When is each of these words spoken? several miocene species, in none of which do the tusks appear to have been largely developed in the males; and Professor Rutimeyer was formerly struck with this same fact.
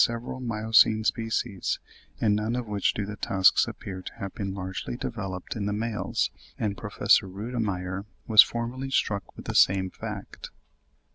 several 0.03 0.39
miocene 0.39 1.03
species, 1.03 1.77
in 2.19 2.33
none 2.33 2.55
of 2.55 2.65
which 2.65 2.95
do 2.95 3.05
the 3.05 3.15
tusks 3.17 3.67
appear 3.67 4.01
to 4.01 4.15
have 4.15 4.33
been 4.33 4.51
largely 4.51 4.97
developed 4.97 5.55
in 5.55 5.67
the 5.67 5.71
males; 5.73 6.31
and 6.57 6.75
Professor 6.75 7.27
Rutimeyer 7.27 8.07
was 8.25 8.41
formerly 8.41 8.89
struck 8.89 9.37
with 9.37 9.45
this 9.45 9.59
same 9.61 9.91
fact. 9.91 10.49